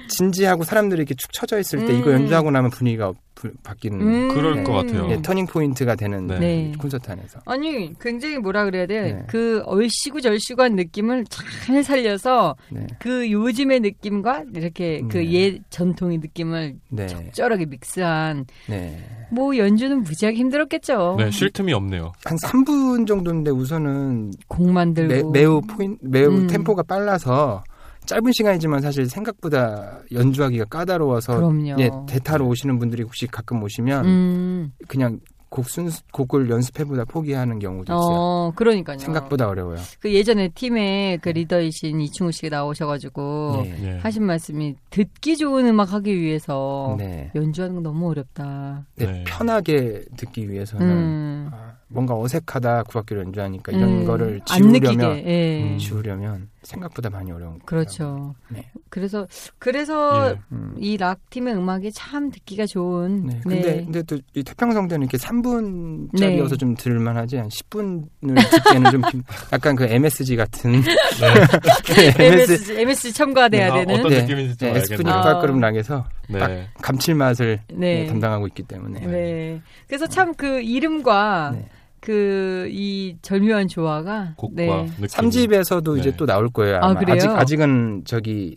[0.09, 2.14] 진지하고 사람들이 이렇게 축 처져 있을 때 이거 음.
[2.23, 4.29] 연주하고 나면 분위기가 부- 바뀌는 음.
[4.29, 5.09] 그럴 것 같아요.
[5.11, 6.38] 예, turning point가 되는 네.
[6.38, 6.73] 네.
[6.79, 7.38] 콘서트 안에서.
[7.45, 9.12] 아니, 굉장히 뭐라 그래야 돼?
[9.12, 9.23] 네.
[9.29, 12.87] 그 얼씨구 절씨구한 느낌을 잘 살려서 네.
[12.99, 15.31] 그 요즘의 느낌과 이렇게 그 네.
[15.33, 17.07] 옛 전통의 느낌을 네.
[17.09, 19.05] 적절하게 믹스한 네.
[19.31, 21.16] 뭐 연주는 무지하게 힘들었겠죠.
[21.19, 22.12] 네, 쉴 틈이 없네요.
[22.25, 26.47] 한 3분 정도인데 우선은 곡 만들고 매, 우 포인 매우 음.
[26.47, 27.62] 템포가 빨라서
[28.07, 31.77] 짧은 시간이지만 사실 생각보다 연주하기가 까다로워서 그럼요.
[31.79, 34.73] 예, 대타로 오시는 분들이 혹시 가끔 오시면 음.
[34.88, 37.99] 그냥 곡 순, 곡을 연습해보다 포기하는 경우도 있어요.
[38.19, 38.99] 어, 그러니까요.
[38.99, 39.79] 생각보다 어려워요.
[40.01, 43.77] 그 예전에 팀에 그 리더이신 이충우 씨가 나오셔가지고 네.
[43.81, 43.99] 네.
[43.99, 47.31] 하신 말씀이 듣기 좋은 음악 하기 위해서 네.
[47.35, 48.87] 연주하는 건 너무 어렵다.
[48.97, 49.25] 네, 네.
[49.27, 51.51] 편하게 듣기 위해서는 음.
[51.53, 54.88] 아, 뭔가 어색하다 구악기로 연주하니까 이런 음, 거를 안 느끼게.
[54.88, 55.62] 지우려면 예.
[55.62, 55.79] 음.
[55.79, 57.64] 지우려면 생각보다 많이 어려운 거예요.
[57.64, 58.35] 그렇죠.
[58.48, 58.68] 네.
[58.90, 59.26] 그래서
[59.59, 60.38] 그래서 예.
[60.52, 60.74] 음.
[60.79, 63.26] 이락 팀의 음악이 참 듣기가 좋은.
[63.26, 63.40] 네.
[63.42, 66.57] 근데 근데 또 이 태평성대는 이렇게 3분짜리여서 네.
[66.57, 70.83] 좀 들만하지 한 10분을 듣기에는 좀 긴- 약간 그 MSG 같은
[72.18, 73.95] MSG, MSG 첨가돼야 아, 되는.
[73.99, 74.22] 어떤 네.
[74.22, 75.22] 느낌인지 좀 네, 에스프니 알겠네요.
[75.22, 76.38] 발걸음 락에서 네.
[76.38, 76.51] 딱
[76.82, 77.76] 감칠맛을 네.
[78.03, 79.61] 네, 담당하고 있기 때문에 네.
[79.86, 81.68] 그래서 참 그 이름과 네.
[82.07, 84.86] 그 이 절묘한 조화가 곡과 네.
[85.00, 85.07] 느낌.
[85.07, 86.16] 3집에서도 이제 네.
[86.16, 86.76] 또 나올 거예요.
[86.76, 87.00] 아, 아마.
[87.00, 87.16] 그래요?
[87.16, 88.57] 아직 아직은 저기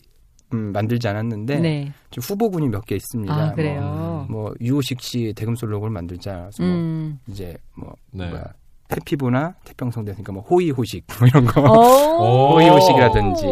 [0.54, 1.92] 음, 만들지 않았는데 네.
[2.12, 3.34] 지금 후보군이 몇 개 있습니다.
[3.34, 4.26] 아, 그래요.
[4.30, 6.50] 뭐, 뭐 유호식 씨 대금 솔로곡을 만들자.
[6.52, 7.20] 그래서 뭐 음.
[7.28, 8.30] 이제 뭐 네.
[8.30, 8.46] 뭐야
[8.92, 12.54] 해피보나 태평성대니까 뭐 호의호식 뭐 이런 거 오.
[12.56, 13.44] 호의호식이라든지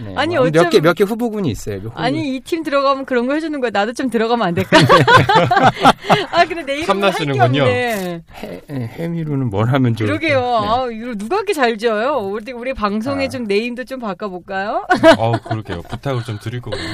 [0.00, 1.82] 네, 아니, 뭐 어쩜- 몇개 몇 개 후보군이 있어요.
[1.82, 3.70] 그 호의- 아니 이 팀 들어가면 그런 거 해주는 거야.
[3.70, 4.78] 나도 좀 들어가면 안 될까?
[6.32, 7.62] 아 근데 내 이름은 할게 탐나시는군요.
[7.62, 8.22] 없네.
[8.42, 10.18] 해, 예, 해미로는 뭘 하면 좋을까?
[10.18, 10.40] 그러게요.
[10.40, 10.66] 네.
[10.68, 12.16] 아, 이거 누가 이렇게 잘 지어요?
[12.18, 13.28] 우리 우리 방송에 아.
[13.28, 14.86] 좀 네임도 좀 바꿔볼까요?
[15.18, 15.82] 어, 그러게요.
[15.82, 16.86] 부탁을 좀 드릴 거거든요.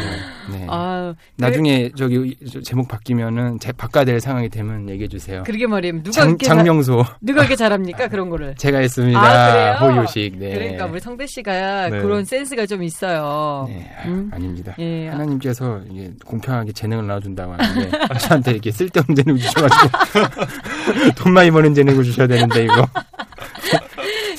[0.50, 0.66] 네.
[0.68, 5.44] 아 나중에 저기 저 제목 바뀌면은 제 바꿔야 될 상황이 되면 얘기해 주세요.
[5.44, 6.02] 그러게 말이에요.
[6.02, 8.54] 누가 장, 이렇게 자- 장명소 누가 이렇게 잘합니까 그런 거를?
[8.56, 9.20] 제가 했습니다.
[9.20, 9.78] 아?
[9.78, 10.38] 호의호식.
[10.38, 10.54] 네.
[10.54, 12.00] 그러니까 우리 성대 씨가 네.
[12.00, 13.66] 그런 센스가 좀 있어요.
[13.68, 14.30] 네, 음?
[14.32, 14.74] 아닙니다.
[14.78, 15.08] 예.
[15.08, 17.90] 하나님께서 이게 공평하게 재능을 나눠준다고 하는데
[18.20, 19.88] 저한테 이렇게 쓸데없는 재능을 주셔가지고
[21.16, 22.86] 돈 많이 버는 재능을 주셔야 되는데 이거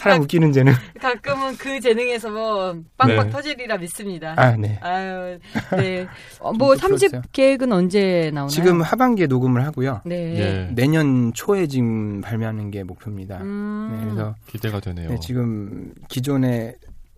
[0.04, 0.74] 사람 웃기는 재능.
[1.00, 3.30] 가끔은 그 재능에서 뭐 빵빵 네.
[3.32, 4.36] 터지리라 믿습니다.
[4.38, 4.78] 아 네.
[4.82, 5.40] 아유,
[5.78, 6.08] 네.
[6.40, 7.22] 어, 뭐좀 3집 들었어요.
[7.32, 8.50] 계획은 언제 나오나요?
[8.50, 10.02] 지금 하반기에 녹음을 하고요.
[10.06, 10.16] 네.
[10.40, 10.72] 예.
[10.76, 13.40] 내년 초에 지금 발매하는 게 목표입니다.
[13.42, 13.90] 음.
[13.94, 15.10] 네, 그래서 기대가 되네요.
[15.10, 16.76] 네, 지금 기존에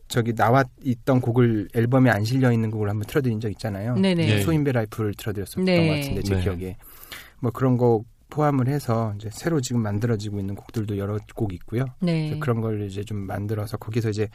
[0.07, 3.95] 저기 나와 있던 곡을 앨범에 안 실려 있는 곡을 한번 틀어드린 적 있잖아요.
[3.95, 4.27] 네네.
[4.27, 4.41] 예.
[4.41, 5.87] 소인배 라이프를 틀어드렸었던 네.
[5.87, 6.41] 것 같은데 제 네.
[6.41, 6.77] 기억에
[7.39, 11.85] 뭐 그런 곡 포함을 해서 이제 새로 지금 만들어지고 있는 곡들도 여러 곡 있고요.
[12.01, 12.37] 네.
[12.39, 14.27] 그런 걸 이제 좀 만들어서 거기서 이제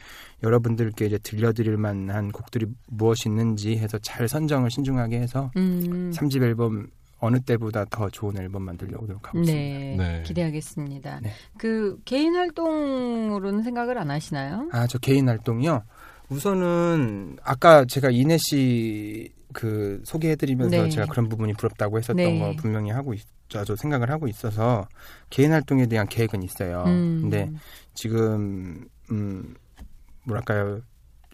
[0.43, 6.11] 여러분들께 이제 들려드릴 만한 곡들이 무엇이 있는지 해서 잘 선정을 신중하게 해서 음.
[6.11, 6.87] 삼 3집 앨범
[7.19, 9.53] 어느 때보다 더 좋은 앨범 만들려고 노력하고 있습니다.
[9.53, 9.95] 네.
[9.97, 10.23] 네.
[10.23, 11.19] 기대하겠습니다.
[11.21, 11.31] 네.
[11.57, 14.69] 그 개인 활동으로는 생각을 안 하시나요?
[14.71, 15.83] 아, 저 개인 활동이요.
[16.29, 20.89] 우선은 아까 제가 이내 씨 그 소개해드리면서 네.
[20.89, 22.39] 제가 그런 부분이 부럽다고 했었던 네.
[22.39, 23.21] 거 분명히 하고 있
[23.51, 23.75] 죠.
[23.75, 24.87] 생각을 하고 있어서
[25.29, 26.83] 개인 활동에 대한 계획은 있어요.
[26.87, 27.19] 음.
[27.21, 27.51] 근데
[27.93, 29.53] 지금 음
[30.23, 30.81] 뭐랄까요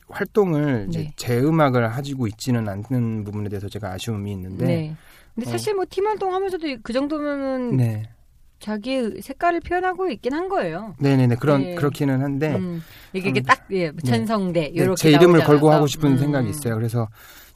[0.09, 1.13] 활동을 이제 네.
[1.15, 4.95] 제 음악을 가지고 있지는 않는 부분에 대해서 제가 아쉬움이 있는데 네.
[5.36, 5.51] 근데 어.
[5.51, 8.03] 사실 뭐 팀 활동하면서도 그 정도면은 네.
[8.59, 10.95] 자기의 색깔을 표현하고 있긴 한 거예요.
[10.99, 11.76] 네네네 그런 네.
[11.76, 12.82] 그렇기는 한데 음,
[13.13, 15.72] 이게, 이게 음, 딱 예, 천성대 네, 이렇게 제 이름을 걸고.
[15.72, 16.18] 하고 싶은 음.
[16.18, 16.74] 생각이 있어요.
[16.76, 17.07] 그래서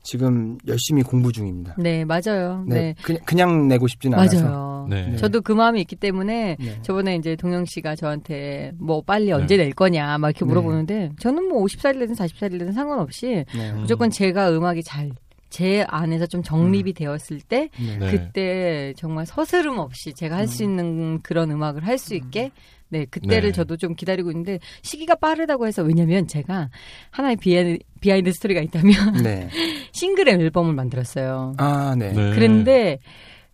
[0.04, 1.76] 지금 열심히 공부 중입니다.
[1.78, 2.64] 네, 맞아요.
[2.68, 2.96] 네, 네.
[3.04, 4.42] 그냥, 그냥 내고 싶진 않아서.
[4.42, 4.88] 맞아요.
[4.90, 5.16] 네.
[5.18, 6.82] 저도 그 마음이 있기 때문에 네.
[6.82, 10.46] 저번에 이제 동영 씨가 저한테 뭐 빨리 언제 낼 거냐 막 이렇게 네.
[10.46, 13.72] 물어보는데 저는 뭐 50살이든 40살이든 상관없이 네.
[13.74, 17.98] 무조건 제가 음악이 잘제 안에서 좀 정립이 되었을 때 네.
[17.98, 18.12] 네.
[18.12, 22.52] 그때 정말 서스름 없이 제가 할수 있는 그런 음악을 할 수 있게
[22.92, 23.52] 네 그때를 네.
[23.54, 26.70] 저도 좀 기다리고 있는데 시기가 빠르다고 해서 왜냐면 제가
[27.10, 29.48] 하나의 behind, behind 스토리가 있다면 네.
[29.94, 31.54] 싱글 앨범을 만들었어요.
[31.58, 32.12] 아, 네.
[32.12, 32.32] 네.
[32.36, 33.00] 그런데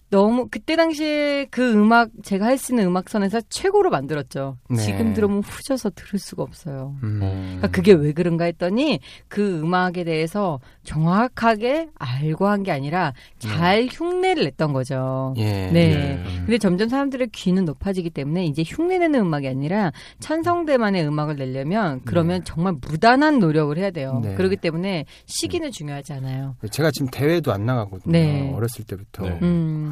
[0.10, 4.58] 너무 그때 당시에 그 음악 제가 할 수 있는 음악선에서 최고로 만들었죠.
[4.70, 4.78] 네.
[4.78, 6.95] 지금 들으면 후져서 들을 수가 없어요.
[7.03, 7.20] 음.
[7.20, 14.43] 그러니까 그게 왜 그런가 했더니 그 음악에 대해서 정확하게 알고 한 게 아니라 잘 흉내를
[14.45, 15.34] 냈던 거죠.
[15.38, 15.70] 예.
[15.72, 15.91] 네.
[15.91, 16.24] 예.
[16.39, 22.74] 근데 점점 사람들의 귀는 높아지기 때문에 이제 흉내내는 음악이 아니라 찬성대만의 음악을 내려면 그러면 정말
[22.82, 24.22] 무단한 노력을 해야 돼요.
[24.24, 24.34] 네.
[24.36, 26.55] 그렇기 때문에 시기는 중요하지 않아요.
[26.72, 28.12] 제가 지금 대회도 안 나가거든요.
[28.12, 28.51] 네.
[28.55, 29.39] 어렸을 때부터 네.
[29.43, 29.91] 음,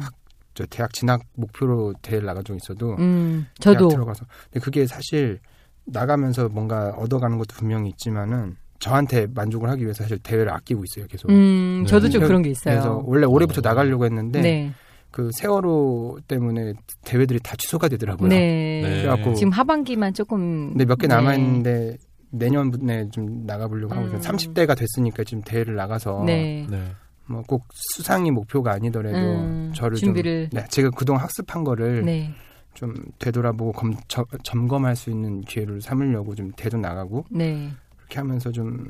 [0.56, 5.38] 저 대학 진학 목표로 대회를 나간 적이 있어도 음, 대학 저도 들어가서 근데 그게 사실
[5.84, 11.30] 나가면서 뭔가 얻어가는 것도 분명히 있지만은 저한테 만족을 하기 위해서 사실 대회를 아끼고 있어요 계속.
[11.30, 11.86] 음, 네.
[11.88, 12.74] 저도 좀 그래서- 그런 게 있어요.
[12.74, 13.62] 그래서 원래 올해부터 어.
[13.62, 14.72] 나가려고 했는데 네.
[15.10, 16.72] 그 세월호 때문에
[17.04, 18.28] 대회들이 다 취소가 되더라고요.
[18.28, 18.80] 네.
[18.82, 19.02] 네.
[19.02, 21.14] 그래갖고 지금 하반기만 조금 근데 몇개 네.
[21.14, 21.96] 남아 있는데
[22.30, 24.18] 내년에 좀 나가보려고 하고 있어요.
[24.18, 24.20] 음.
[24.22, 26.66] 30대가 됐으니까 지금 대회를 나가서 네.
[26.68, 26.82] 네.
[27.28, 32.30] 뭐 꼭 수상이 목표가 아니더라도 음, 저를 준비를 좀 네, 제가 그동안 학습한 거를 네.
[32.74, 37.70] 좀 되돌아보고 검, 저- 점검할 수 있는 기회를 삼으려고 좀 대도 나가고 네.
[37.96, 38.84] 그렇게 하면서 좀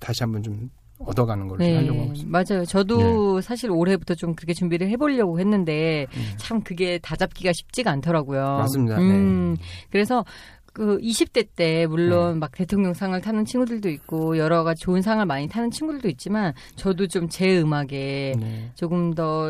[0.00, 0.70] 다시 한번 좀
[1.00, 2.30] 얻어가는 걸좀 하려고 하고 네, 있습니다.
[2.30, 2.64] 맞아요.
[2.64, 6.22] 저도 사실 올해부터 좀 그렇게 준비를 해보려고 했는데 음.
[6.38, 8.40] 참 그게 다잡기가 쉽지가 않더라고요.
[8.42, 8.98] 맞습니다.
[8.98, 9.56] 음,
[9.90, 10.24] 그래서
[10.78, 12.38] 그 20대 때 물론 네.
[12.38, 17.28] 막 대통령상을 타는 친구들도 있고 여러 가지 좋은 상을 많이 타는 친구들도 있지만 저도 좀
[17.28, 18.70] 제 음악에 네.
[18.74, 19.48] 조금 더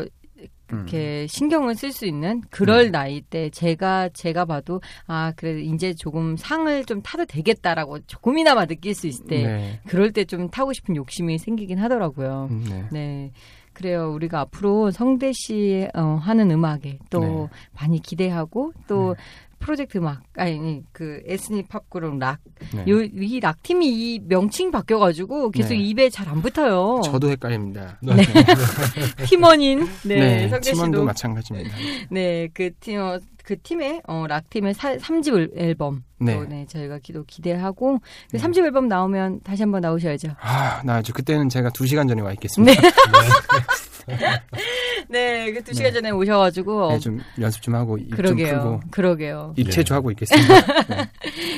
[0.71, 0.77] 음.
[0.79, 2.91] 이렇게 신경을 쓸 수 있는 그럴 네.
[2.91, 8.93] 나이 때 제가 제가 봐도 아 그래 이제 조금 상을 좀 타도 되겠다라고 조금이나마 느낄
[8.95, 9.79] 수 있을 때 네.
[9.87, 12.47] 그럴 때 좀 타고 싶은 욕심이 생기긴 하더라고요.
[12.51, 12.85] 음, 네.
[12.91, 13.31] 네.
[13.73, 14.11] 그래요.
[14.13, 17.47] 우리가 앞으로 성대 씨 어, 하는 음악에 또 네.
[17.79, 19.15] 많이 기대하고 또
[19.59, 22.39] 프로젝트 음악 아니 그 에스닉 팝그룹 락.
[22.73, 22.85] 네.
[22.87, 25.79] 요이락 팀이 이 명칭 바뀌어 가지고 계속 네.
[25.79, 27.01] 입에 잘 안 붙어요.
[27.05, 27.97] 저도 헷갈립니다.
[28.03, 28.13] 네.
[29.25, 31.75] 팀원인 네, 네, 팀원도 마찬가지입니다.
[32.11, 36.03] 네, 그 팀, 어, 그 팀의, 어, 락 팀의 사, 3집 앨범.
[36.19, 36.35] 네.
[36.35, 37.97] 또, 네, 저희가 기도 기대하고.
[38.29, 38.43] 그 네.
[38.43, 40.29] 3집 앨범 나오면 다시 한번 나오셔야죠.
[40.39, 42.79] 아, 나 아주 그때는 제가 두 시간 전에 와 있겠습니다.
[42.79, 42.87] 네,
[45.53, 46.89] 그 두 시간 전에 오셔가지고.
[46.89, 48.35] 네, 좀 연습 좀 하고 입 좀.
[48.35, 49.53] 풀고 그러게요.
[49.57, 50.85] 입체조 하고 있겠습니다.
[50.87, 51.11] 네.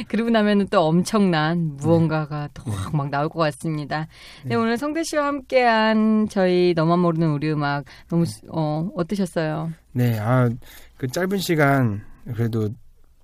[0.07, 4.07] 그러고 나면은 또 엄청난 무언가가 또 막 나올 것 같습니다.
[4.43, 4.55] 네, 네.
[4.55, 9.71] 오늘 성대 씨와 함께한 저희 너만 모르는 우리 음악 너무, 어, 어떠셨어요?
[9.93, 10.49] 네, 아,
[10.97, 12.01] 그 짧은 시간
[12.35, 12.69] 그래도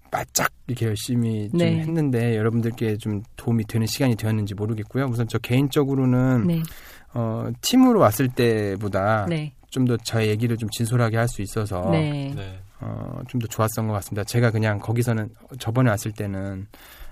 [0.09, 1.79] 바짝 이렇게 열심히 좀 네.
[1.79, 5.05] 했는데 여러분들께 좀 도움이 되는 시간이 되었는지 모르겠고요.
[5.05, 6.63] 우선 저 개인적으로는 네,
[7.17, 12.31] 어, 팀으로 왔을 때보다 네, 좀더 저의 얘기를 좀 진솔하게 할 수 있어서 네.
[12.35, 12.59] 네.
[12.79, 14.23] 어, 좀 더 좋았던 것 같습니다.
[14.23, 16.67] 제가 그냥 거기서는 저번에 왔을 때는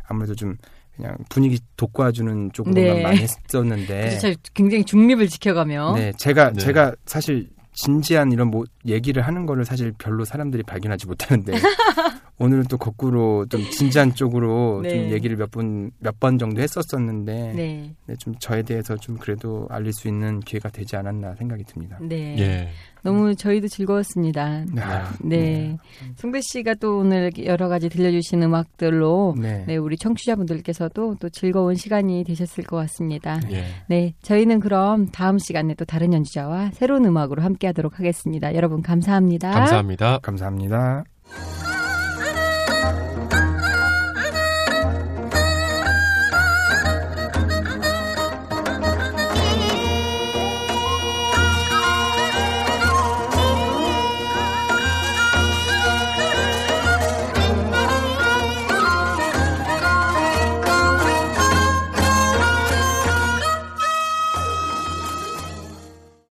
[0.07, 0.55] 아무래도 좀
[0.95, 3.01] 그냥 분위기 돋궈주는 쪽으로만 네.
[3.03, 4.19] 많이 했었는데
[4.53, 5.95] 굉장히 중립을 지켜가며.
[5.95, 6.59] 네, 제가 네.
[6.59, 11.53] 제가 사실 진지한 이런 뭐 얘기를 하는 거를 사실 별로 사람들이 발견하지 못하는데
[12.37, 14.89] 오늘은 또 거꾸로 좀 진지한 쪽으로 네.
[14.89, 19.67] 좀 얘기를 몇 번 몇 번 정도 했었었는데 네, 네, 좀 저에 대해서 좀 그래도
[19.69, 21.97] 알릴 수 있는 기회가 되지 않았나 생각이 듭니다.
[22.01, 22.35] 네.
[22.39, 22.69] 예.
[23.05, 24.65] 너무 저희도 즐거웠습니다.
[24.73, 24.83] 네.
[25.21, 25.77] 네.
[26.15, 29.63] 송배 씨가 또 오늘 여러 가지 들려주신 음악들로 네.
[29.67, 33.39] 네, 우리 청취자분들께서도 또 즐거운 시간이 되셨을 것 같습니다.
[33.51, 33.65] 예.
[33.87, 38.55] 네, 저희는 그럼 다음 시간에 또 다른 연주자와 새로운 음악으로 함께 하도록 하겠습니다.
[38.55, 39.51] 여러분 감사합니다.
[39.51, 40.17] 감사합니다.
[40.19, 41.03] 감사합니다.